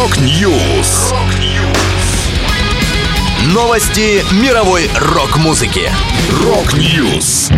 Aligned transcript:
Rock 0.00 0.50
News. 0.50 1.12
Новости 3.52 4.24
мировой 4.42 4.88
рок-музыки. 4.98 5.90
Rock 6.42 6.90
News. 6.90 7.50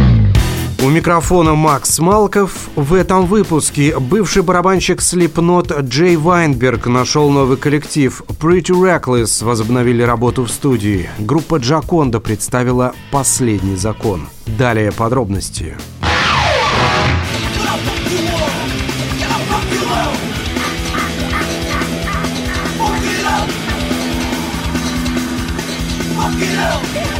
У 0.82 0.88
микрофона 0.88 1.54
Макс 1.54 2.00
Малков. 2.00 2.68
В 2.74 2.94
этом 2.94 3.26
выпуске 3.26 3.96
бывший 3.96 4.42
барабанщик 4.42 4.98
Slipknot 4.98 5.82
Джей 5.82 6.16
Вайнберг 6.16 6.86
нашел 6.86 7.30
новый 7.30 7.58
коллектив. 7.58 8.20
Pretty 8.40 8.72
Reckless 8.74 9.44
возобновили 9.44 10.02
работу 10.02 10.42
в 10.42 10.50
студии. 10.50 11.08
Группа 11.20 11.58
Джаконда 11.58 12.18
представила 12.18 12.92
«Последний 13.12 13.76
закон». 13.76 14.28
Далее 14.46 14.90
подробности. 14.90 15.76
Get 15.76 16.01
Help! 26.72 27.11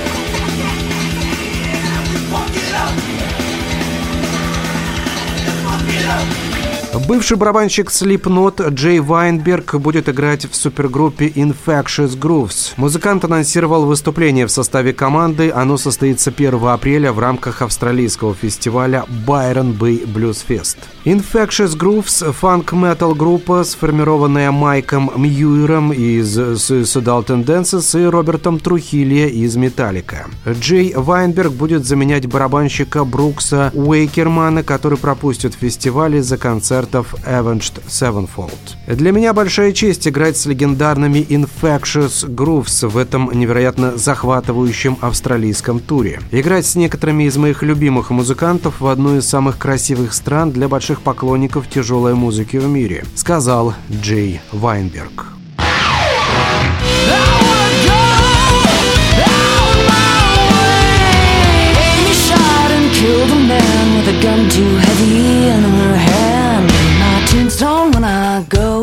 Бывший 7.09 7.37
барабанщик 7.37 7.91
Slipknot 7.91 8.71
Джей 8.71 9.01
Вайнберг 9.01 9.75
будет 9.75 10.09
играть 10.09 10.45
в 10.49 10.55
супергруппе 10.55 11.27
Infectious 11.27 12.19
Grooves. 12.19 12.73
Музыкант 12.77 13.25
анонсировал 13.25 13.87
выступление 13.87 14.47
в 14.47 14.51
составе 14.51 14.93
команды. 14.93 15.51
Оно 15.51 15.77
состоится 15.77 16.31
1 16.31 16.65
апреля 16.65 17.13
в 17.13 17.19
рамках 17.19 17.61
австралийского 17.61 18.35
фестиваля 18.35 19.05
Byron 19.27 19.77
Bay 19.77 20.07
Blues 20.07 20.45
Fest. 20.47 20.77
Infectious 21.05 21.77
Grooves– 21.77 22.33
фанк-метал 22.35 23.15
группа, 23.15 23.65
сформированная 23.65 24.53
Майком 24.53 25.11
Мьюером 25.17 25.93
из 25.93 26.39
Suicidal 26.39 27.27
Tendencies 27.27 28.01
и 28.01 28.07
Робертом 28.07 28.61
Трухилье 28.61 29.29
из 29.29 29.57
Металлика. 29.57 30.27
Джей 30.49 30.95
Вайнберг 30.95 31.53
будет 31.53 31.85
заменять 31.85 32.27
барабанщика 32.27 33.05
Брукса 33.05 33.73
Уэйкермана, 33.75 34.63
который 34.63 34.99
пропустит 34.99 35.55
фестиваль 35.55 36.17
из-за 36.17 36.39
концерта 36.39 37.02
концертов 37.03 37.15
Avenged 37.25 37.83
Sevenfold. 37.89 38.53
Для 38.87 39.13
меня 39.13 39.33
большая 39.33 39.73
честь 39.73 40.09
играть 40.09 40.37
с 40.37 40.47
легендарными 40.47 41.19
Infectious 41.19 42.27
Grooves 42.29 42.87
в 42.87 42.97
этом 42.97 43.31
невероятно 43.33 43.97
захватывающем 43.97 44.99
австралийском 45.01 45.81
туре. 45.81 46.21
Играть 46.31 46.67
с 46.67 46.75
некоторыми 46.75 47.25
из 47.25 47.37
моих 47.37 47.63
любимых 47.63 48.11
музыкантов 48.11 48.81
в 48.81 48.87
одной 48.87 49.19
из 49.19 49.29
самых 49.29 49.59
красивых 49.59 50.13
стран 50.13 50.51
для 50.51 50.69
больших 50.69 51.03
поклонников 51.03 51.69
тяжелой 51.69 52.15
музыки 52.15 52.57
в 52.57 52.67
мире, 52.67 53.05
сказал 53.15 53.75
Джей 53.91 54.41
Вайнберг. 54.53 55.42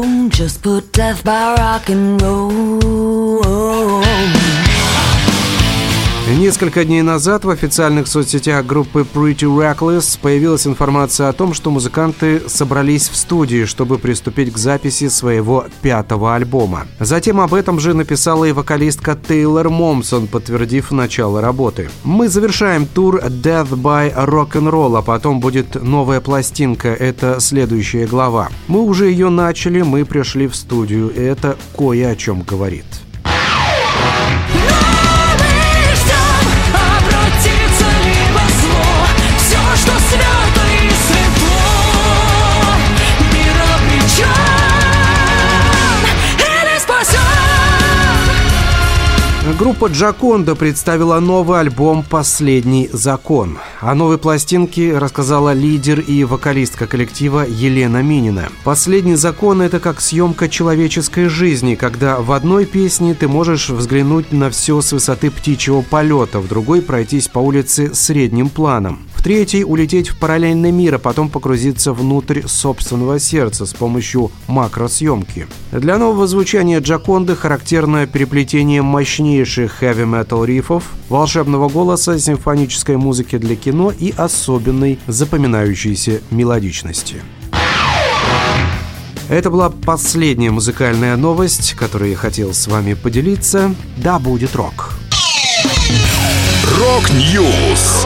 Go. 0.02 0.30
Just 0.30 0.62
put 0.62 0.94
death 0.94 1.24
by 1.26 1.56
rock 1.56 1.90
and 1.90 2.22
roll. 2.22 4.02
Несколько 6.38 6.86
дней 6.86 7.02
назад 7.02 7.44
в 7.44 7.50
официальных 7.50 8.08
соцсетях 8.08 8.64
группы 8.64 9.00
Pretty 9.02 9.48
Reckless 9.48 10.20
появилась 10.22 10.68
информация 10.68 11.28
о 11.28 11.34
том, 11.34 11.56
что 11.56 11.72
музыканты 11.72 12.48
собрались 12.48 13.10
в 13.10 13.16
студии, 13.16 13.66
чтобы 13.66 13.98
приступить 13.98 14.54
к 14.54 14.58
записи 14.58 15.08
своего 15.08 15.66
пятого 15.82 16.36
альбома. 16.36 16.86
Затем 17.00 17.42
об 17.42 17.56
этом 17.56 17.80
же 17.80 17.96
написала 17.96 18.46
и 18.46 18.52
вокалистка 18.52 19.16
Тейлор 19.16 19.70
Момсон, 19.72 20.28
подтвердив 20.28 20.92
начало 20.92 21.42
работы. 21.42 21.90
«Мы 22.04 22.30
завершаем 22.30 22.86
тур 22.86 23.18
Death 23.18 23.72
by 23.72 24.14
Rock'n'Roll, 24.16 25.00
а 25.00 25.02
потом 25.02 25.40
будет 25.40 25.82
новая 25.82 26.22
пластинка, 26.22 26.90
это 26.90 27.40
следующая 27.40 28.06
глава. 28.06 28.50
Мы 28.68 28.82
уже 28.82 29.10
ее 29.10 29.30
начали, 29.30 29.82
мы 29.82 30.06
пришли 30.06 30.48
в 30.48 30.56
студию, 30.56 31.12
это 31.12 31.58
кое 31.76 32.08
о 32.08 32.16
чем 32.16 32.44
говорит». 32.44 32.86
Группа 49.60 49.88
Джаконда 49.88 50.56
представила 50.56 51.20
новый 51.20 51.60
альбом 51.60 52.02
«Последний 52.10 52.90
закон». 52.94 53.58
О 53.82 53.94
новой 53.94 54.18
пластинке 54.18 54.98
рассказала 54.98 55.52
лидер 55.52 56.00
и 56.00 56.24
вокалистка 56.24 56.88
коллектива 56.88 57.46
Елена 57.46 58.02
Минина. 58.02 58.48
«Последний 58.64 59.16
закон»— 59.16 59.62
это 59.62 59.82
как 59.82 60.00
съемка 60.00 60.48
человеческой 60.48 61.26
жизни, 61.26 61.76
когда 61.76 62.22
в 62.22 62.32
одной 62.32 62.66
песне 62.66 63.14
ты 63.14 63.28
можешь 63.28 63.70
взглянуть 63.70 64.32
на 64.32 64.50
все 64.50 64.80
с 64.80 64.94
высоты 64.94 65.30
птичьего 65.30 65.82
полета, 65.82 66.40
в 66.40 66.48
другой 66.48 66.82
пройтись 66.82 67.28
по 67.28 67.40
улице 67.40 67.94
средним 67.94 68.48
планом. 68.48 69.10
В 69.20 69.22
третьей– 69.22 69.64
улететь 69.66 70.08
в 70.08 70.18
параллельный 70.18 70.72
мир, 70.72 70.96
а 70.96 70.98
потом 70.98 71.28
погрузиться 71.28 71.92
внутрь 71.92 72.44
собственного 72.48 73.20
сердца 73.20 73.66
с 73.66 73.74
помощью 73.74 74.32
макросъемки. 74.48 75.46
Для 75.74 75.98
нового 75.98 76.26
звучания 76.26 76.80
Джаконды 76.80 77.36
характерно 77.36 78.08
переплетение 78.08 78.82
мощнейших 78.82 79.74
хэви-метал 79.74 80.46
рифов, 80.46 80.86
волшебного 81.10 81.68
голоса, 81.68 82.18
симфонической 82.18 82.96
музыки 82.96 83.38
для 83.38 83.58
кино 83.58 83.92
и 83.92 84.14
особенной 84.16 85.00
запоминающейся 85.06 86.22
мелодичности. 86.32 87.18
Это 89.28 89.50
была 89.50 89.70
последняя 89.70 90.52
музыкальная 90.52 91.18
новость, 91.18 91.74
которую 91.74 92.12
я 92.12 92.16
хотел 92.16 92.54
с 92.54 92.68
вами 92.68 92.94
поделиться. 92.94 93.76
Да 93.98 94.18
будет 94.18 94.56
рок! 94.56 94.94
Rock 96.80 97.36
News! 97.36 98.06